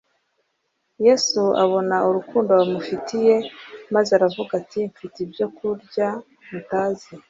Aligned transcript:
Yesu 1.05 1.41
abona 1.63 1.95
urukundo 2.07 2.49
bamufitiye, 2.59 3.35
maze 3.93 4.09
aravuga 4.17 4.51
ati, 4.61 4.79
“Mfite 4.91 5.17
ibyo 5.25 5.45
kurya 5.55 6.07
mutazi.” 6.51 7.09